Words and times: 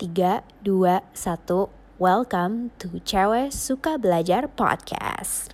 3, 0.00 0.40
2, 0.64 1.12
1 1.12 2.00
Welcome 2.00 2.72
to 2.80 2.88
Cewek 3.04 3.52
Suka 3.52 4.00
Belajar 4.00 4.48
Podcast 4.48 5.52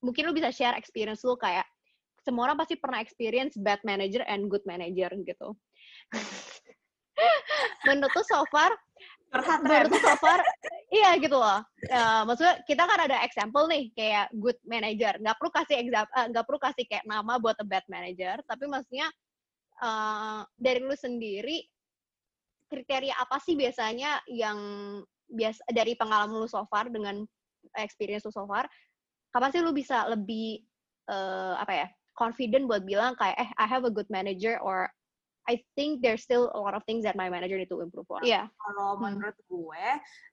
mungkin 0.00 0.24
lu 0.24 0.32
bisa 0.32 0.48
share 0.48 0.72
experience 0.72 1.20
lu 1.20 1.36
kayak 1.36 1.68
semua 2.24 2.48
orang 2.48 2.56
pasti 2.56 2.80
pernah 2.80 3.04
experience 3.04 3.60
bad 3.60 3.76
manager 3.84 4.24
and 4.24 4.48
good 4.48 4.64
manager 4.64 5.12
gitu. 5.20 5.52
menurut 7.84 8.12
tuh 8.16 8.24
so 8.24 8.40
far, 8.48 8.72
menurut 9.36 9.92
tuh 9.92 10.00
so 10.00 10.16
far, 10.16 10.40
iya 10.88 11.16
gitu 11.20 11.36
loh. 11.36 11.60
Uh, 11.92 12.24
maksudnya 12.24 12.64
kita 12.64 12.88
kan 12.88 13.04
ada 13.04 13.20
example 13.20 13.68
nih 13.68 13.92
kayak 13.92 14.32
good 14.36 14.56
manager. 14.64 15.12
Nggak 15.20 15.36
perlu 15.40 15.52
kasih 15.52 15.76
example, 15.76 16.12
uh, 16.16 16.26
nggak 16.32 16.44
perlu 16.48 16.60
kasih 16.60 16.84
kayak 16.88 17.04
nama 17.04 17.36
buat 17.36 17.56
a 17.60 17.66
bad 17.68 17.84
manager, 17.88 18.40
tapi 18.44 18.64
maksudnya 18.64 19.08
uh, 19.80 20.44
dari 20.56 20.80
lu 20.84 20.96
sendiri 20.96 21.64
kriteria 22.68 23.16
apa 23.16 23.36
sih 23.42 23.56
biasanya 23.56 24.22
yang 24.28 24.58
biasa 25.28 25.60
dari 25.72 25.92
pengalaman 25.96 26.40
lu 26.40 26.48
so 26.48 26.64
far 26.68 26.88
dengan 26.88 27.24
experience 27.76 28.24
lu 28.24 28.32
so 28.32 28.48
far 28.48 28.64
kapan 29.32 29.50
sih 29.52 29.60
lu 29.60 29.72
bisa 29.76 30.08
lebih 30.08 30.64
uh, 31.08 31.56
apa 31.60 31.72
ya 31.84 31.86
confident 32.16 32.66
buat 32.66 32.82
bilang 32.84 33.14
kayak 33.16 33.36
eh 33.36 33.50
I 33.60 33.66
have 33.68 33.84
a 33.84 33.92
good 33.92 34.08
manager 34.08 34.56
or 34.58 34.88
I 35.48 35.64
think 35.80 36.04
there's 36.04 36.20
still 36.20 36.52
a 36.52 36.60
lot 36.60 36.76
of 36.76 36.84
things 36.84 37.08
that 37.08 37.16
my 37.16 37.32
manager 37.32 37.56
need 37.56 37.72
to 37.72 37.80
improve 37.80 38.04
on. 38.12 38.20
Iya. 38.20 38.44
Yeah. 38.44 38.46
Kalau 38.52 39.00
hmm. 39.00 39.00
menurut 39.00 39.38
gue, 39.48 39.86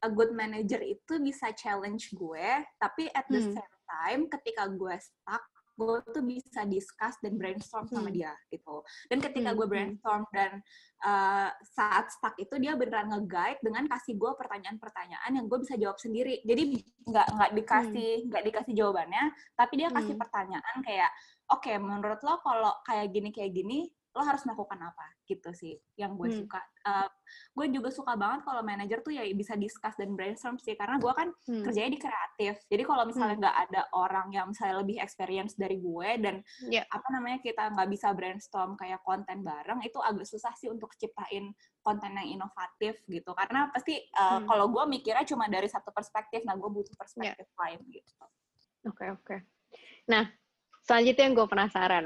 a 0.04 0.10
good 0.12 0.36
manager 0.36 0.84
itu 0.84 1.24
bisa 1.24 1.56
challenge 1.56 2.12
gue, 2.12 2.48
tapi 2.84 3.08
at 3.16 3.24
the 3.32 3.40
hmm. 3.40 3.56
same 3.56 3.78
time 3.88 4.22
ketika 4.28 4.68
gue 4.76 4.92
stuck, 5.00 5.40
gue 5.76 6.00
tuh 6.12 6.24
bisa 6.24 6.64
discuss 6.64 7.20
dan 7.20 7.36
brainstorm 7.36 7.86
sama 7.92 8.08
hmm. 8.08 8.16
dia 8.16 8.34
gitu. 8.50 8.82
Dan 9.12 9.20
ketika 9.20 9.52
hmm. 9.52 9.58
gue 9.60 9.66
hmm. 9.68 9.74
brainstorm 9.76 10.24
dan 10.32 10.52
uh, 11.04 11.52
saat 11.76 12.10
stuck 12.16 12.36
itu 12.40 12.56
dia 12.58 12.80
beneran 12.80 13.12
nge-guide 13.12 13.60
dengan 13.60 13.84
kasih 13.92 14.16
gue 14.16 14.32
pertanyaan-pertanyaan 14.40 15.32
yang 15.36 15.46
gue 15.52 15.60
bisa 15.60 15.76
jawab 15.76 16.00
sendiri. 16.00 16.40
Jadi 16.48 16.80
nggak 17.06 17.28
nggak 17.36 17.52
dikasih 17.60 18.12
nggak 18.32 18.42
hmm. 18.42 18.50
dikasih 18.52 18.74
jawabannya, 18.74 19.24
tapi 19.60 19.74
dia 19.78 19.90
kasih 19.92 20.16
hmm. 20.16 20.24
pertanyaan 20.24 20.76
kayak, 20.82 21.12
oke 21.52 21.62
okay, 21.62 21.76
menurut 21.76 22.20
lo 22.24 22.40
kalau 22.40 22.74
kayak 22.88 23.12
gini 23.12 23.30
kayak 23.36 23.52
gini 23.52 23.92
lo 24.16 24.24
harus 24.24 24.48
melakukan 24.48 24.80
apa 24.80 25.06
gitu 25.28 25.52
sih 25.52 25.76
yang 26.00 26.16
gue 26.16 26.32
hmm. 26.32 26.40
suka 26.48 26.64
uh, 26.88 27.10
gue 27.52 27.66
juga 27.68 27.92
suka 27.92 28.16
banget 28.16 28.48
kalau 28.48 28.64
manajer 28.64 29.04
tuh 29.04 29.12
ya 29.12 29.28
bisa 29.36 29.60
discuss 29.60 29.92
dan 30.00 30.16
brainstorm 30.16 30.56
sih 30.56 30.72
karena 30.80 30.96
gue 30.96 31.12
kan 31.12 31.36
hmm. 31.52 31.68
kerjanya 31.68 31.92
di 31.92 32.00
kreatif 32.00 32.64
jadi 32.72 32.84
kalau 32.88 33.04
misalnya 33.04 33.36
hmm. 33.36 33.44
nggak 33.44 33.58
hmm. 33.60 33.66
ada 33.68 33.82
orang 33.92 34.28
yang 34.32 34.48
misalnya 34.48 34.80
lebih 34.80 35.04
experience 35.04 35.60
dari 35.60 35.84
gue 35.84 36.10
dan 36.24 36.36
yeah. 36.72 36.88
apa 36.88 37.08
namanya 37.12 37.44
kita 37.44 37.68
nggak 37.76 37.90
bisa 37.92 38.08
brainstorm 38.16 38.80
kayak 38.80 39.04
konten 39.04 39.44
bareng 39.44 39.84
itu 39.84 40.00
agak 40.00 40.24
susah 40.24 40.56
sih 40.56 40.72
untuk 40.72 40.96
ciptain 40.96 41.52
konten 41.84 42.12
yang 42.16 42.40
inovatif 42.40 43.04
gitu 43.12 43.36
karena 43.36 43.68
pasti 43.76 44.00
uh, 44.16 44.40
hmm. 44.40 44.48
kalau 44.48 44.72
gue 44.72 44.84
mikirnya 44.96 45.28
cuma 45.28 45.52
dari 45.52 45.68
satu 45.68 45.92
perspektif 45.92 46.48
nah 46.48 46.56
gue 46.56 46.72
butuh 46.72 46.96
perspektif 46.96 47.44
yeah. 47.52 47.60
lain 47.68 47.84
gitu 47.92 48.12
oke 48.88 48.96
okay, 48.96 49.08
oke 49.12 49.24
okay. 49.28 49.40
nah 50.08 50.32
selanjutnya 50.88 51.28
yang 51.28 51.36
gue 51.36 51.48
penasaran 51.52 52.06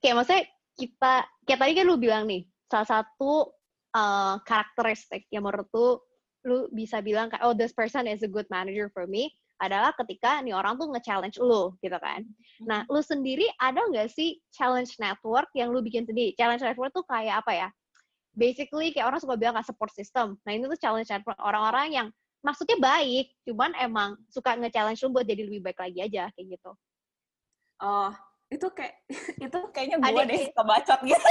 kayak 0.00 0.14
maksudnya 0.16 0.44
kita 0.80 1.28
kayak 1.44 1.60
tadi 1.60 1.72
kan 1.76 1.84
lu 1.84 2.00
bilang 2.00 2.24
nih 2.24 2.48
salah 2.72 2.88
satu 2.88 3.52
uh, 3.92 4.40
karakteristik 4.48 5.28
yang 5.28 5.44
menurut 5.44 5.68
lu 5.76 6.00
lu 6.48 6.58
bisa 6.72 7.04
bilang 7.04 7.28
kayak 7.28 7.44
oh 7.44 7.52
this 7.52 7.76
person 7.76 8.08
is 8.08 8.24
a 8.24 8.30
good 8.30 8.48
manager 8.48 8.88
for 8.96 9.04
me 9.04 9.28
adalah 9.60 9.92
ketika 9.92 10.40
nih 10.40 10.56
orang 10.56 10.80
tuh 10.80 10.88
nge-challenge 10.88 11.36
lu 11.36 11.76
gitu 11.84 12.00
kan. 12.00 12.24
Nah, 12.64 12.88
lu 12.88 13.04
sendiri 13.04 13.44
ada 13.60 13.84
nggak 13.92 14.08
sih 14.08 14.40
challenge 14.56 14.96
network 14.96 15.52
yang 15.52 15.68
lu 15.68 15.84
bikin 15.84 16.08
sendiri? 16.08 16.32
Challenge 16.32 16.64
network 16.64 16.96
tuh 16.96 17.04
kayak 17.04 17.44
apa 17.44 17.52
ya? 17.52 17.68
Basically 18.32 18.88
kayak 18.96 19.12
orang 19.12 19.20
suka 19.20 19.36
bilang 19.36 19.60
kayak 19.60 19.68
support 19.68 19.92
system. 19.92 20.40
Nah, 20.48 20.56
ini 20.56 20.64
tuh 20.64 20.80
challenge 20.80 21.12
network 21.12 21.36
orang-orang 21.44 21.92
yang 21.92 22.08
maksudnya 22.40 22.80
baik, 22.80 23.36
cuman 23.44 23.76
emang 23.76 24.16
suka 24.32 24.56
nge-challenge 24.56 25.00
lu 25.04 25.12
buat 25.12 25.28
jadi 25.28 25.44
lebih 25.44 25.60
baik 25.60 25.76
lagi 25.76 25.98
aja 26.08 26.32
kayak 26.32 26.56
gitu. 26.56 26.72
Oh, 27.84 28.12
itu 28.50 28.66
kayak 28.74 28.94
itu 29.46 29.58
kayaknya 29.70 29.96
gue 30.02 30.22
deh 30.26 30.40
suka 30.50 30.62
bacot 30.66 31.00
gitu 31.06 31.28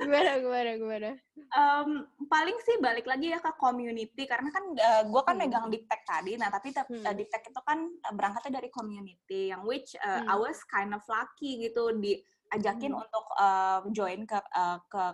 gimana 0.00 0.40
gimana 0.40 0.70
gimana 0.80 1.10
um, 1.52 2.08
paling 2.26 2.56
sih 2.64 2.80
balik 2.80 3.04
lagi 3.04 3.36
ya 3.36 3.38
ke 3.38 3.52
community 3.60 4.24
karena 4.24 4.48
kan 4.48 4.64
uh, 4.72 5.02
gue 5.04 5.22
kan 5.22 5.36
hmm. 5.36 5.44
megang 5.44 5.66
di 5.68 5.84
tech 5.84 6.02
tadi 6.08 6.40
nah 6.40 6.48
tapi 6.48 6.72
hmm. 6.72 7.04
uh, 7.04 7.14
di 7.14 7.24
tech 7.28 7.44
itu 7.44 7.60
kan 7.62 7.84
berangkatnya 8.16 8.58
dari 8.64 8.72
community 8.72 9.52
yang 9.52 9.62
which 9.68 9.92
uh, 10.00 10.24
hmm. 10.24 10.32
I 10.32 10.36
was 10.40 10.58
kind 10.66 10.96
of 10.96 11.04
lucky 11.04 11.68
gitu 11.68 11.92
diajakin 12.00 12.96
hmm. 12.96 13.02
untuk 13.04 13.26
uh, 13.36 13.84
join 13.92 14.24
ke 14.24 14.40
uh, 14.56 14.80
ke 14.88 15.04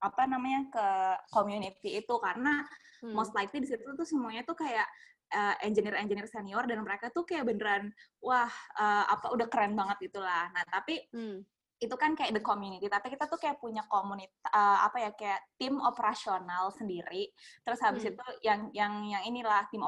apa 0.00 0.22
namanya 0.24 0.66
ke 0.72 0.86
community 1.28 2.00
itu 2.00 2.14
karena 2.20 2.64
hmm. 3.04 3.12
most 3.12 3.36
likely 3.36 3.60
di 3.60 3.68
situ 3.68 3.84
tuh 3.84 4.08
semuanya 4.08 4.42
tuh 4.48 4.56
kayak 4.56 4.88
uh, 5.34 5.54
engineer-engineer 5.62 6.26
senior 6.26 6.64
dan 6.66 6.82
mereka 6.82 7.08
tuh 7.12 7.24
kayak 7.24 7.46
beneran 7.46 7.92
wah 8.20 8.50
uh, 8.76 9.04
apa 9.08 9.30
udah 9.32 9.46
keren 9.46 9.76
banget 9.78 10.10
itulah. 10.10 10.50
Nah, 10.50 10.64
tapi 10.68 11.04
hmm. 11.12 11.44
itu 11.80 11.96
kan 11.96 12.12
kayak 12.12 12.36
the 12.36 12.44
community, 12.44 12.84
tapi 12.92 13.08
kita 13.08 13.24
tuh 13.24 13.40
kayak 13.40 13.56
punya 13.56 13.80
komunitas 13.88 14.36
uh, 14.52 14.84
apa 14.84 15.00
ya 15.00 15.10
kayak 15.16 15.40
tim 15.56 15.80
operasional 15.80 16.68
sendiri. 16.72 17.32
Terus 17.64 17.80
habis 17.80 18.04
hmm. 18.04 18.10
itu 18.12 18.24
yang 18.44 18.60
yang 18.76 18.92
yang 19.04 19.22
inilah 19.24 19.64
tim 19.72 19.80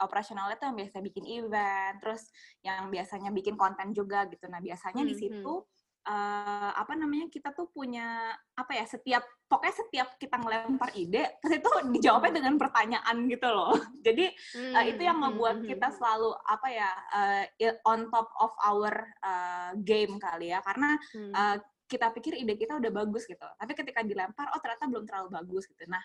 operasionalnya 0.00 0.60
tuh 0.60 0.68
yang 0.68 0.76
biasa 0.76 0.96
bikin 1.00 1.24
event, 1.24 1.96
terus 2.04 2.28
yang 2.60 2.92
biasanya 2.92 3.30
bikin 3.32 3.56
konten 3.56 3.96
juga 3.96 4.28
gitu. 4.28 4.44
Nah, 4.48 4.60
biasanya 4.60 5.04
hmm. 5.04 5.10
di 5.10 5.16
situ 5.16 5.54
hmm 5.64 5.76
uh, 6.08 6.70
apa 6.72 6.96
namanya 6.96 7.28
kita 7.28 7.52
tuh 7.52 7.68
punya 7.68 8.32
apa 8.56 8.72
ya 8.72 8.84
setiap 8.88 9.22
pokoknya 9.44 9.76
setiap 9.76 10.08
kita 10.16 10.40
ngelempar 10.40 10.90
ide 10.96 11.36
terus 11.40 11.60
itu 11.60 11.70
dijawabnya 11.92 12.40
dengan 12.40 12.56
pertanyaan 12.56 13.16
gitu 13.28 13.48
loh. 13.52 13.76
Jadi 14.06 14.32
hmm, 14.32 14.72
uh, 14.74 14.84
itu 14.88 15.02
yang 15.04 15.20
ngebuat 15.20 15.56
hmm, 15.62 15.68
kita 15.68 15.88
selalu 15.94 16.32
apa 16.48 16.68
ya 16.72 16.90
uh, 17.12 17.44
on 17.84 18.08
top 18.08 18.32
of 18.40 18.52
our 18.64 18.92
uh, 19.20 19.70
game 19.84 20.16
kali 20.16 20.50
ya. 20.50 20.64
Karena 20.64 20.96
hmm. 21.12 21.32
uh, 21.36 21.56
kita 21.88 22.12
pikir 22.12 22.36
ide 22.36 22.56
kita 22.56 22.76
udah 22.80 22.92
bagus 22.92 23.28
gitu. 23.28 23.44
Tapi 23.44 23.72
ketika 23.76 24.00
dilempar 24.04 24.52
oh 24.52 24.60
ternyata 24.60 24.88
belum 24.88 25.04
terlalu 25.04 25.28
bagus 25.32 25.68
gitu. 25.68 25.84
Nah 25.88 26.00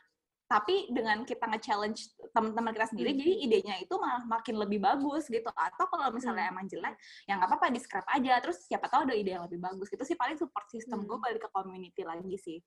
tapi 0.54 0.86
dengan 0.94 1.26
kita 1.26 1.50
nge-challenge 1.50 2.14
teman-teman 2.30 2.78
kita 2.78 2.94
sendiri 2.94 3.10
hmm. 3.10 3.20
jadi 3.26 3.34
idenya 3.42 3.76
itu 3.82 3.98
malah 3.98 4.22
makin 4.30 4.62
lebih 4.62 4.78
bagus 4.78 5.26
gitu 5.26 5.50
atau 5.50 5.90
kalau 5.90 6.14
misalnya 6.14 6.46
hmm. 6.46 6.54
emang 6.54 6.66
jelek 6.70 6.94
ya 7.26 7.42
nggak 7.42 7.50
apa-apa 7.50 7.74
di 7.74 7.82
scrap 7.82 8.06
aja 8.14 8.38
terus 8.38 8.62
siapa 8.70 8.86
tahu 8.86 9.10
ada 9.10 9.18
ide 9.18 9.34
yang 9.34 9.50
lebih 9.50 9.58
bagus 9.58 9.90
itu 9.90 10.06
sih 10.06 10.14
paling 10.14 10.38
support 10.38 10.70
system 10.70 11.02
hmm. 11.02 11.10
gue 11.10 11.18
balik 11.18 11.42
ke 11.42 11.50
community 11.50 12.06
lagi 12.06 12.38
sih 12.38 12.62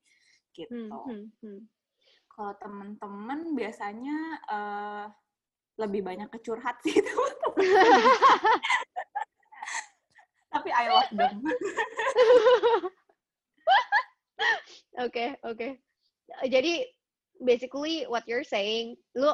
gitu 0.50 0.74
hmm. 0.74 0.90
Hmm. 0.90 1.26
Hmm. 1.46 1.60
kalau 2.34 2.52
teman-teman 2.58 3.54
biasanya 3.54 4.18
uh, 4.50 5.06
lebih 5.78 6.02
banyak 6.02 6.26
kecurhat 6.34 6.82
sih 6.82 6.98
teman-teman 7.06 7.70
tapi 10.50 10.68
I 10.74 10.84
love 10.90 11.12
them 11.14 11.38
Oke, 14.96 15.36
oke. 15.44 15.76
Jadi 16.48 16.80
basically 17.44 18.04
what 18.08 18.24
you're 18.26 18.46
saying, 18.46 18.96
lu 19.16 19.32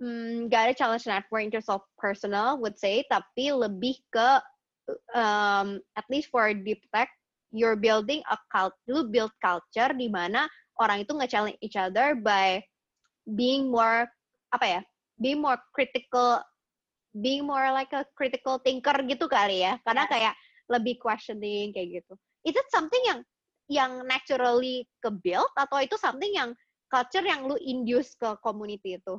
mm, 0.00 0.48
gak 0.48 0.70
ada 0.70 0.74
challenge 0.74 1.06
network 1.06 1.42
in 1.42 1.50
terms 1.50 1.68
of 1.68 1.82
personal, 1.98 2.60
would 2.60 2.78
say, 2.78 3.04
tapi 3.10 3.50
lebih 3.52 3.98
ke 4.12 4.28
um, 5.16 5.80
at 5.96 6.06
least 6.10 6.28
for 6.28 6.52
deep 6.52 6.82
tech, 6.94 7.08
you're 7.54 7.78
building 7.78 8.20
a 8.30 8.36
cult, 8.50 8.74
lu 8.90 9.08
build 9.08 9.32
culture 9.40 9.92
di 9.94 10.10
mana 10.10 10.48
orang 10.82 11.06
itu 11.06 11.14
nge-challenge 11.14 11.58
each 11.62 11.78
other 11.78 12.18
by 12.18 12.58
being 13.38 13.70
more 13.70 14.10
apa 14.50 14.66
ya, 14.66 14.80
being 15.18 15.40
more 15.42 15.58
critical, 15.74 16.42
being 17.14 17.46
more 17.46 17.70
like 17.70 17.90
a 17.94 18.06
critical 18.18 18.58
thinker 18.62 18.94
gitu 19.06 19.26
kali 19.30 19.62
ya, 19.62 19.78
karena 19.86 20.06
kayak 20.10 20.34
lebih 20.70 20.98
questioning 20.98 21.70
kayak 21.70 22.02
gitu. 22.02 22.14
Is 22.44 22.56
it 22.56 22.68
something 22.70 23.00
yang 23.06 23.20
yang 23.70 23.92
naturally 24.04 24.84
ke 25.00 25.08
build 25.24 25.48
atau 25.56 25.80
itu 25.80 25.96
something 25.96 26.28
yang 26.28 26.52
culture 26.88 27.24
yang 27.24 27.46
lu 27.46 27.56
induce 27.60 28.16
ke 28.16 28.38
community 28.40 28.98
itu? 28.98 29.16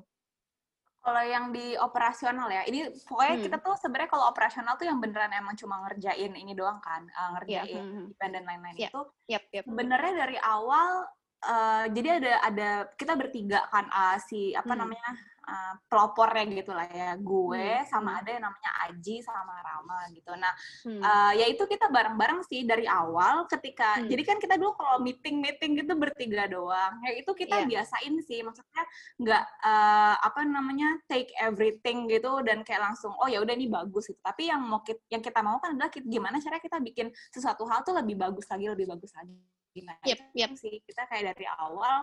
Kalau 1.05 1.21
yang 1.21 1.53
di 1.53 1.77
operasional 1.77 2.49
ya, 2.49 2.65
ini 2.65 2.89
pokoknya 3.05 3.35
hmm. 3.37 3.45
kita 3.45 3.57
tuh 3.61 3.77
sebenarnya 3.77 4.09
kalau 4.09 4.25
operasional 4.25 4.73
tuh 4.73 4.89
yang 4.89 4.97
beneran 4.97 5.29
emang 5.37 5.53
cuma 5.53 5.85
ngerjain 5.85 6.33
ini 6.33 6.57
doang 6.57 6.81
kan, 6.81 7.05
uh, 7.13 7.37
ngerjain 7.37 7.77
yeah. 7.77 7.85
Hmm, 7.85 8.09
hmm. 8.09 8.17
dan 8.17 8.41
lain-lain 8.41 8.73
yeah. 8.73 8.89
itu. 8.89 9.01
Yep, 9.29 9.43
yep. 9.53 9.63
Sebenarnya 9.69 10.13
dari 10.17 10.37
awal 10.41 11.05
uh, 11.43 11.85
jadi 11.91 12.21
ada 12.21 12.33
ada 12.45 12.69
kita 12.95 13.13
bertiga 13.17 13.65
kan 13.67 13.89
uh, 13.91 14.17
si 14.23 14.55
apa 14.55 14.71
hmm. 14.71 14.79
namanya 14.79 15.09
uh, 15.45 15.73
pelopornya 15.87 16.43
gitu 16.51 16.71
lah 16.73 16.87
ya 16.89 17.13
gue 17.17 17.67
hmm. 17.81 17.87
sama 17.87 18.17
hmm. 18.17 18.19
ada 18.21 18.29
yang 18.29 18.43
namanya 18.49 18.71
Aji 18.87 19.15
sama 19.21 19.55
Rama 19.61 19.99
gitu 20.11 20.31
nah 20.35 20.53
hmm. 20.85 21.01
uh, 21.01 21.31
ya 21.37 21.45
itu 21.49 21.63
kita 21.69 21.87
bareng-bareng 21.89 22.41
sih 22.45 22.65
dari 22.65 22.85
awal 22.89 23.45
ketika 23.49 24.01
hmm. 24.01 24.09
jadi 24.09 24.23
kan 24.25 24.37
kita 24.41 24.55
dulu 24.57 24.73
kalau 24.75 24.97
meeting 25.01 25.39
meeting 25.39 25.77
gitu 25.79 25.93
bertiga 25.95 26.49
doang 26.49 26.99
ya 27.05 27.11
itu 27.15 27.31
kita 27.37 27.63
yeah. 27.63 27.69
biasain 27.69 28.15
sih 28.25 28.41
maksudnya 28.41 28.83
nggak 29.21 29.43
uh, 29.63 30.15
apa 30.19 30.41
namanya 30.45 30.97
take 31.05 31.31
everything 31.39 32.09
gitu 32.09 32.41
dan 32.43 32.65
kayak 32.65 32.91
langsung 32.91 33.13
oh 33.21 33.29
ya 33.29 33.39
udah 33.41 33.53
ini 33.53 33.69
bagus 33.69 34.09
gitu 34.09 34.19
tapi 34.21 34.49
yang 34.49 34.61
mau 34.65 34.81
kita, 34.81 35.01
yang 35.09 35.21
kita 35.21 35.39
mau 35.45 35.57
kan 35.61 35.77
adalah 35.77 35.91
gimana 35.93 36.41
cara 36.41 36.57
kita 36.57 36.81
bikin 36.81 37.09
sesuatu 37.31 37.63
hal 37.69 37.85
tuh 37.85 37.95
lebih 37.95 38.17
bagus 38.17 38.45
lagi 38.49 38.65
lebih 38.67 38.89
bagus 38.89 39.13
lagi 39.13 39.54
Nah, 39.83 39.99
yep, 40.07 40.19
yep. 40.31 40.55
sih 40.55 40.79
kita 40.87 41.03
kayak 41.11 41.35
dari 41.35 41.45
awal 41.59 41.99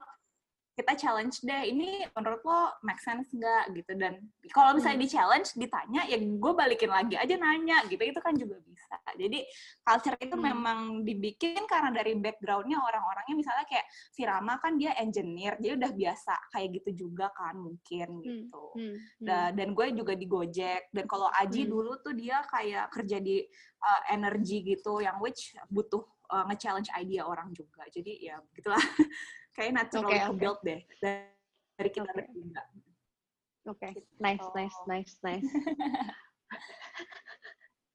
kita 0.72 0.96
challenge 0.96 1.44
deh 1.44 1.69
ini 1.69 2.00
menurut 2.16 2.40
lo 2.48 2.72
make 2.80 2.96
sense 3.04 3.28
nggak 3.28 3.76
gitu 3.76 3.92
dan 4.00 4.16
kalau 4.56 4.72
misalnya 4.72 5.04
hmm. 5.04 5.04
di 5.04 5.12
challenge 5.12 5.48
ditanya 5.52 6.02
ya 6.08 6.16
gue 6.16 6.52
balikin 6.56 6.88
lagi 6.88 7.12
aja 7.20 7.36
nanya 7.36 7.84
gitu 7.92 8.00
itu 8.00 8.20
kan 8.24 8.32
juga 8.32 8.56
bisa 8.64 8.96
jadi 9.20 9.44
culture 9.84 10.16
itu 10.16 10.32
hmm. 10.32 10.44
memang 10.48 10.78
dibikin 11.04 11.60
karena 11.69 11.92
dari 11.92 12.16
backgroundnya 12.16 12.80
orang-orangnya 12.80 13.36
misalnya 13.36 13.69
kayak 13.69 13.84
si 14.16 14.25
Rama 14.25 14.56
kan 14.64 14.80
dia 14.80 14.96
engineer 14.96 15.60
jadi 15.60 15.76
udah 15.76 15.92
biasa 15.92 16.34
kayak 16.56 16.68
gitu 16.80 16.90
juga 17.04 17.28
kan 17.36 17.52
mungkin 17.60 18.08
hmm. 18.08 18.25
gitu 18.25 18.64
hmm. 18.72 18.96
Hmm. 19.28 19.52
dan 19.52 19.68
gue 19.76 19.86
juga 19.92 20.16
di 20.16 20.25
Gojek 20.25 20.88
dan 20.88 21.04
kalau 21.04 21.28
Aji 21.36 21.68
hmm. 21.68 21.70
dulu 21.70 21.92
tuh 22.00 22.16
dia 22.16 22.40
kayak 22.48 22.88
kerja 22.96 23.20
di 23.20 23.44
uh, 23.84 24.00
energi 24.08 24.64
gitu 24.64 25.04
yang 25.04 25.20
which 25.20 25.52
butuh 25.68 26.00
uh, 26.32 26.44
nge-challenge 26.49 26.88
idea 26.96 27.23
orang 27.23 27.52
juga 27.52 27.84
jadi 27.93 28.32
ya 28.32 28.37
gitulah 28.56 28.81
kayak 29.56 29.76
natural 29.76 30.08
okay, 30.08 30.25
okay. 30.25 30.40
build 30.40 30.58
deh 30.64 30.81
dari 31.76 31.90
kita 31.93 32.08
okay. 32.08 32.17
bertiga. 32.17 32.62
Oke, 33.62 33.79
okay. 33.79 33.90
Gitu. 33.94 34.11
nice, 34.19 34.46
nice, 34.58 34.79
nice, 34.90 35.12
nice. 35.23 35.46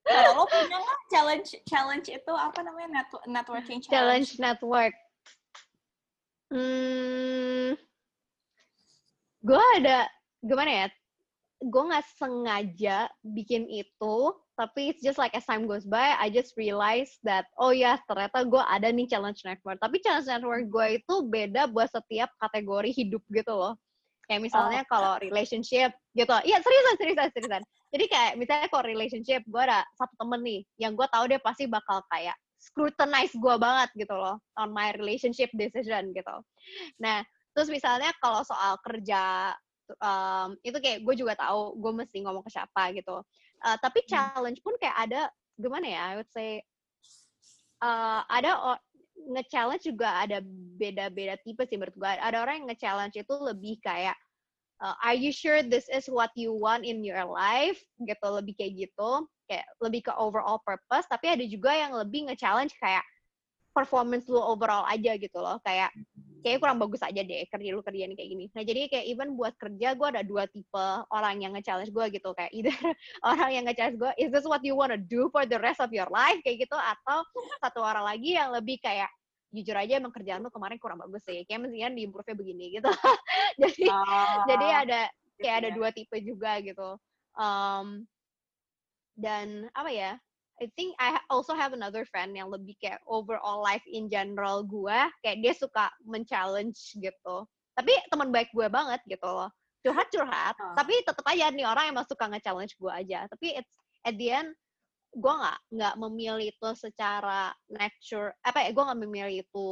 Kalau 0.07 0.39
lo 0.39 0.43
punya 0.47 0.79
nggak 0.79 1.01
challenge 1.11 1.49
challenge 1.67 2.07
itu 2.07 2.31
apa 2.31 2.63
namanya 2.63 3.03
Net 3.03 3.11
networking 3.27 3.83
challenge? 3.83 3.91
Challenge 3.91 4.31
network. 4.39 4.95
Hmm, 6.47 7.75
gue 9.43 9.63
ada 9.83 10.07
gimana 10.39 10.71
ya? 10.71 10.87
Gue 11.57 11.83
nggak 11.89 12.05
sengaja 12.21 13.09
bikin 13.25 13.65
itu, 13.65 14.15
tapi 14.53 14.93
it's 14.93 15.01
just 15.01 15.17
like 15.17 15.33
as 15.33 15.45
time 15.45 15.65
goes 15.65 15.85
by 15.85 16.13
I 16.17 16.29
just 16.29 16.53
realize 16.53 17.17
that 17.25 17.49
oh 17.57 17.73
ya 17.73 17.97
yes, 17.97 17.99
ternyata 18.05 18.45
gue 18.45 18.61
ada 18.61 18.89
nih 18.93 19.09
challenge 19.09 19.41
network. 19.41 19.81
Tapi 19.81 19.97
challenge 20.05 20.29
network 20.29 20.69
gue 20.69 20.87
itu 21.01 21.15
beda 21.29 21.69
buat 21.69 21.89
setiap 21.89 22.29
kategori 22.37 22.93
hidup 22.93 23.23
gitu 23.33 23.53
loh. 23.53 23.73
Kayak 24.27 24.51
misalnya 24.51 24.81
oh. 24.85 24.89
kalau 24.91 25.13
relationship 25.23 25.95
gitu. 26.13 26.35
Iya 26.45 26.61
seriusan 26.61 26.95
seriusan 26.99 27.29
seriusan. 27.33 27.63
Jadi 27.95 28.05
kayak 28.11 28.31
misalnya 28.35 28.67
kalau 28.67 28.83
relationship 28.83 29.41
gue 29.47 29.61
ada 29.61 29.81
satu 29.95 30.13
temen 30.19 30.41
nih 30.43 30.61
yang 30.77 30.93
gue 30.93 31.07
tahu 31.09 31.25
dia 31.31 31.39
pasti 31.39 31.65
bakal 31.65 32.03
kayak 32.11 32.35
scrutinize 32.57 33.31
gue 33.37 33.55
banget 33.55 33.89
gitu 33.95 34.13
loh 34.17 34.35
on 34.59 34.73
my 34.73 34.91
relationship 34.99 35.47
decision 35.55 36.11
gitu. 36.11 36.35
Nah 36.99 37.23
terus 37.55 37.71
misalnya 37.71 38.13
kalau 38.21 38.43
soal 38.45 38.77
kerja 38.85 39.53
um, 40.01 40.57
itu 40.61 40.77
kayak 40.77 41.01
gue 41.05 41.15
juga 41.17 41.33
tahu 41.37 41.77
gue 41.77 41.91
mesti 42.03 42.17
ngomong 42.23 42.43
ke 42.45 42.51
siapa 42.53 42.93
gitu 42.93 43.21
Uh, 43.65 43.77
tapi 43.81 44.05
hmm. 44.05 44.09
challenge 44.09 44.59
pun 44.61 44.77
kayak 44.77 44.97
ada 45.09 45.21
gimana 45.57 45.87
ya? 45.89 46.01
I 46.13 46.15
would 46.21 46.29
say 46.29 46.61
uh, 47.81 48.21
ada 48.29 48.77
nge-challenge 49.17 49.89
juga 49.89 50.13
ada 50.13 50.45
beda-beda 50.77 51.41
tipe 51.41 51.65
sih 51.65 51.77
menurut 51.77 51.97
gue. 51.97 52.11
Ada 52.21 52.37
orang 52.45 52.63
yang 52.63 52.67
nge-challenge 52.69 53.17
itu 53.17 53.33
lebih 53.41 53.81
kayak 53.81 54.13
uh, 54.81 54.93
are 55.01 55.17
you 55.17 55.33
sure 55.33 55.65
this 55.65 55.89
is 55.89 56.05
what 56.05 56.29
you 56.37 56.53
want 56.53 56.85
in 56.85 57.01
your 57.01 57.25
life? 57.25 57.81
Gitu 57.97 58.27
lebih 58.29 58.53
kayak 58.53 58.73
gitu, 58.77 59.25
kayak 59.49 59.65
lebih 59.81 60.05
ke 60.05 60.13
overall 60.13 60.61
purpose. 60.61 61.09
Tapi 61.09 61.33
ada 61.33 61.45
juga 61.49 61.73
yang 61.73 61.97
lebih 61.97 62.29
nge-challenge 62.29 62.77
kayak 62.77 63.05
performance 63.73 64.25
lu 64.29 64.41
overall 64.41 64.85
aja 64.89 65.13
gitu 65.21 65.37
loh 65.37 65.61
kayak 65.61 65.93
kayak 66.47 66.63
kurang 66.63 66.79
bagus 66.79 67.03
aja 67.03 67.19
deh 67.19 67.43
kerja 67.51 67.69
lu 67.75 67.83
kerjaan 67.83 68.15
kayak 68.15 68.29
gini. 68.31 68.45
Nah 68.55 68.63
jadi 68.63 68.87
kayak 68.87 69.05
even 69.11 69.35
buat 69.35 69.51
kerja 69.59 69.91
gue 69.99 70.07
ada 70.07 70.23
dua 70.23 70.47
tipe 70.47 70.87
orang 71.11 71.43
yang 71.43 71.51
nge-challenge 71.59 71.91
gue 71.91 72.05
gitu. 72.15 72.31
Kayak 72.31 72.51
either 72.55 72.71
orang 73.29 73.49
yang 73.51 73.63
nge-challenge 73.67 73.99
gue 73.99 74.11
is 74.15 74.31
this 74.31 74.47
what 74.47 74.63
you 74.63 74.71
wanna 74.71 74.95
do 74.95 75.27
for 75.35 75.43
the 75.43 75.59
rest 75.59 75.83
of 75.83 75.91
your 75.91 76.07
life? 76.07 76.39
kayak 76.47 76.63
gitu 76.63 76.77
atau 76.79 77.19
satu 77.59 77.83
orang 77.83 78.07
lagi 78.07 78.39
yang 78.39 78.55
lebih 78.55 78.79
kayak 78.79 79.11
jujur 79.51 79.75
aja 79.75 79.99
emang 79.99 80.15
kerjaan 80.15 80.43
lu 80.43 80.51
kemarin 80.51 80.79
kurang 80.79 80.99
bagus 80.99 81.23
sih 81.27 81.43
kayak 81.43 81.67
mestinya 81.67 81.91
di 81.91 82.07
improve 82.07 82.31
begini 82.35 82.79
gitu. 82.79 82.87
Jadi 83.61 83.83
oh, 83.89 84.35
jadi 84.47 84.67
ada 84.85 85.01
kayak 85.41 85.55
ada 85.65 85.69
dua 85.73 85.89
tipe 85.91 86.17
juga 86.23 86.61
gitu. 86.61 86.95
Um, 87.37 88.05
dan 89.17 89.65
apa 89.73 89.89
ya 89.89 90.11
I 90.57 90.65
think 90.73 90.97
I 90.97 91.21
also 91.29 91.53
have 91.53 91.77
another 91.77 92.01
friend 92.09 92.33
yang 92.33 92.49
lebih 92.49 92.73
kayak 92.81 92.97
overall 93.05 93.61
life 93.61 93.85
in 93.85 94.09
general 94.09 94.65
gue 94.65 94.97
kayak 95.21 95.37
dia 95.45 95.53
suka 95.53 95.93
men-challenge 96.01 96.97
gitu. 96.97 97.45
Tapi 97.77 97.93
teman 98.09 98.33
baik 98.33 98.49
gue 98.57 98.65
banget 98.65 98.97
gitu 99.05 99.25
loh. 99.25 99.53
Curhat 99.85 100.09
curhat 100.09 100.57
oh. 100.57 100.73
tapi 100.73 100.97
tetap 101.05 101.21
aja 101.29 101.53
nih 101.53 101.69
orang 101.69 101.93
emang 101.93 102.05
suka 102.09 102.25
nge-challenge 102.25 102.73
gue 102.81 102.89
aja. 102.89 103.29
Tapi 103.29 103.61
it's 103.61 103.73
at 104.01 104.17
the 104.17 104.33
end 104.33 104.49
gue 105.13 105.33
nggak 105.33 105.57
nggak 105.77 105.95
memilih 106.01 106.49
itu 106.49 106.69
secara 106.73 107.53
nature 107.69 108.33
apa 108.41 108.65
ya 108.65 108.69
gue 108.73 108.83
nggak 108.83 109.01
memilih 109.05 109.37
itu 109.45 109.69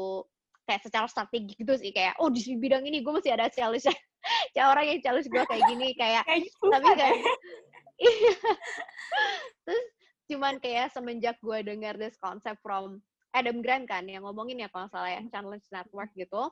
kayak 0.70 0.82
secara 0.86 1.10
strategi 1.10 1.58
gitu 1.58 1.74
sih. 1.82 1.90
Kayak 1.90 2.14
oh 2.22 2.30
di 2.30 2.46
bidang 2.62 2.86
ini 2.86 3.02
gue 3.02 3.10
masih 3.10 3.34
ada 3.34 3.50
challenge 3.50 3.90
kayak 4.54 4.68
orang 4.70 4.86
yang 4.86 5.00
challenge 5.02 5.30
gue 5.34 5.44
kayak 5.50 5.64
gini 5.66 5.98
kayak 5.98 6.24
tapi 6.74 6.90
kayak 6.94 7.18
iya. 8.06 8.36
terus 9.66 9.86
cuman 10.26 10.58
kayak 10.58 10.94
semenjak 10.94 11.38
gue 11.42 11.62
dengar 11.62 11.96
this 11.96 12.18
concept 12.18 12.60
from 12.66 13.02
Adam 13.36 13.60
Grant 13.60 13.86
kan 13.86 14.08
yang 14.08 14.24
ngomongin 14.24 14.64
ya 14.64 14.70
kalau 14.72 14.88
salah 14.90 15.12
ya 15.12 15.22
challenge 15.30 15.68
network 15.70 16.10
gitu 16.16 16.50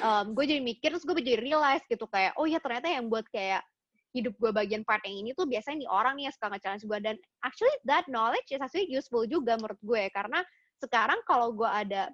um, 0.00 0.26
gue 0.32 0.44
jadi 0.46 0.62
mikir 0.62 0.94
terus 0.94 1.04
gue 1.04 1.16
jadi 1.18 1.40
realize 1.40 1.84
gitu 1.88 2.06
kayak 2.08 2.36
oh 2.40 2.46
ya 2.48 2.60
ternyata 2.62 2.88
yang 2.88 3.08
buat 3.10 3.26
kayak 3.28 3.64
hidup 4.16 4.32
gue 4.40 4.48
bagian 4.48 4.80
part 4.80 5.04
yang 5.04 5.20
ini 5.20 5.36
tuh 5.36 5.44
biasanya 5.44 5.84
nih 5.84 5.90
orang 5.92 6.16
nih 6.16 6.24
yang 6.30 6.34
suka 6.34 6.48
nge-challenge 6.56 6.84
gue 6.88 6.98
dan 7.04 7.16
actually 7.44 7.74
that 7.84 8.08
knowledge 8.08 8.48
is 8.48 8.62
actually 8.64 8.88
useful 8.88 9.28
juga 9.28 9.60
menurut 9.60 9.80
gue 9.84 10.02
karena 10.08 10.40
sekarang 10.80 11.20
kalau 11.28 11.52
gue 11.52 11.68
ada 11.68 12.08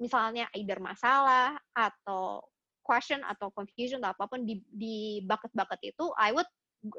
misalnya 0.00 0.48
either 0.56 0.80
masalah 0.80 1.56
atau 1.76 2.40
question 2.80 3.20
atau 3.28 3.52
confusion 3.52 4.00
atau 4.00 4.16
apa 4.16 4.24
pun 4.28 4.40
di 4.44 4.60
di 4.72 5.20
bucket-bucket 5.24 5.80
itu 5.96 6.04
I 6.16 6.32
would 6.32 6.48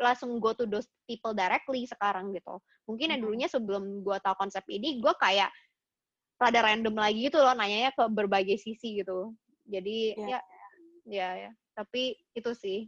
langsung 0.02 0.42
go 0.42 0.52
to 0.58 0.66
those 0.66 0.90
people 1.06 1.32
directly 1.38 1.86
sekarang 1.86 2.34
gitu. 2.34 2.58
Mungkin 2.90 3.14
yang 3.14 3.22
dulunya 3.22 3.48
sebelum 3.50 4.02
gue 4.02 4.18
tahu 4.22 4.36
konsep 4.38 4.66
ini, 4.70 4.98
gue 4.98 5.14
kayak 5.22 5.50
rada 6.42 6.60
random 6.66 6.96
lagi 6.98 7.30
gitu 7.32 7.40
loh, 7.40 7.54
nanyanya 7.54 7.94
ke 7.94 8.04
berbagai 8.10 8.58
sisi 8.60 9.00
gitu. 9.02 9.32
Jadi 9.66 10.18
yeah. 10.18 10.30
ya, 10.30 10.40
ya, 11.06 11.30
ya. 11.48 11.52
Tapi 11.76 12.16
itu 12.34 12.52
sih, 12.56 12.88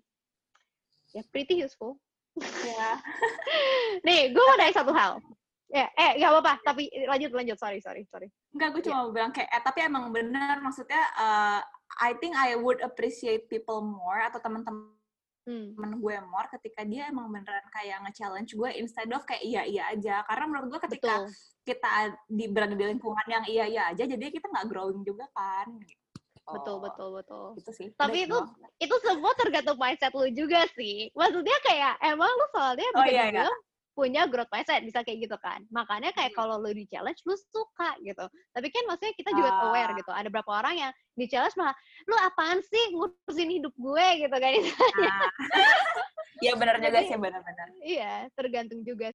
ya 1.14 1.22
pretty 1.30 1.60
useful. 1.62 2.00
Ya. 2.38 3.02
Nih, 4.08 4.34
gue 4.34 4.44
mau 4.44 4.58
nanya 4.58 4.76
satu 4.76 4.94
hal. 4.94 5.22
Ya, 5.68 5.92
eh 6.00 6.16
gak 6.16 6.32
apa-apa, 6.32 6.54
tapi 6.64 6.88
lanjut 7.12 7.36
lanjut, 7.36 7.60
sorry 7.60 7.84
sorry 7.84 8.08
sorry. 8.08 8.32
Enggak, 8.56 8.72
gue 8.72 8.82
cuma 8.88 8.94
yeah. 8.96 9.04
mau 9.04 9.12
bilang 9.12 9.32
kayak, 9.36 9.50
eh, 9.52 9.64
tapi 9.64 9.80
emang 9.84 10.16
bener 10.16 10.64
maksudnya, 10.64 11.04
uh, 11.20 11.60
I 12.00 12.16
think 12.24 12.40
I 12.40 12.56
would 12.56 12.80
appreciate 12.80 13.52
people 13.52 13.84
more 13.84 14.24
atau 14.24 14.40
teman-teman 14.40 14.97
hmm. 15.48 15.80
temen 15.80 15.92
gue 16.04 16.16
more 16.28 16.50
ketika 16.60 16.84
dia 16.84 17.08
emang 17.08 17.32
beneran 17.32 17.64
kayak 17.72 18.04
nge-challenge 18.04 18.52
gue 18.52 18.70
instead 18.76 19.08
of 19.16 19.24
kayak 19.24 19.42
iya 19.48 19.64
iya 19.64 19.84
aja. 19.96 20.22
Karena 20.28 20.46
menurut 20.52 20.68
gue 20.76 20.82
ketika 20.92 21.24
Betul. 21.24 21.32
kita 21.64 21.92
di 22.28 22.46
berada 22.52 22.76
di 22.76 22.86
lingkungan 22.86 23.28
yang 23.32 23.44
iya 23.48 23.66
iya 23.66 23.84
aja 23.96 24.04
jadi 24.04 24.32
kita 24.32 24.48
nggak 24.52 24.68
growing 24.68 25.04
juga 25.08 25.28
kan 25.32 25.72
Oh, 26.48 26.56
betul 26.56 26.80
betul 26.80 27.10
betul. 27.12 27.46
Itu 27.60 27.72
sih. 27.76 27.88
Tapi 28.00 28.24
itu 28.24 28.40
itu 28.80 28.96
semua 29.04 29.36
tergantung 29.36 29.76
mindset 29.76 30.16
lu 30.16 30.32
juga 30.32 30.64
sih. 30.80 31.12
Maksudnya 31.12 31.58
kayak 31.60 32.00
emang 32.00 32.32
lu 32.32 32.48
soalnya 32.56 32.88
oh, 32.96 33.04
iya, 33.04 33.24
iya 33.36 33.44
punya 33.98 34.30
growth 34.30 34.54
mindset 34.54 34.86
bisa 34.86 35.02
kayak 35.02 35.26
gitu 35.26 35.38
kan 35.42 35.66
makanya 35.74 36.14
kayak 36.14 36.30
hmm. 36.30 36.38
kalau 36.38 36.62
lu 36.62 36.70
di 36.70 36.86
challenge 36.86 37.18
lu 37.26 37.34
suka 37.34 37.98
gitu 38.06 38.30
tapi 38.54 38.70
kan 38.70 38.86
maksudnya 38.86 39.14
kita 39.18 39.34
juga 39.34 39.50
uh. 39.50 39.74
aware 39.74 39.98
gitu 39.98 40.12
ada 40.14 40.30
berapa 40.30 40.52
orang 40.54 40.76
yang 40.78 40.92
di 41.18 41.26
challenge 41.26 41.58
malah 41.58 41.74
lu 42.06 42.14
apaan 42.14 42.62
sih 42.62 42.94
ngurusin 42.94 43.50
hidup 43.50 43.74
gue 43.74 44.08
gitu 44.22 44.38
kan 44.38 44.52
uh. 44.54 45.30
ya 46.46 46.54
benar 46.54 46.78
juga 46.78 47.00
sih 47.10 47.18
benar-benar 47.18 47.68
iya 47.82 48.30
tergantung 48.38 48.86
juga 48.86 49.10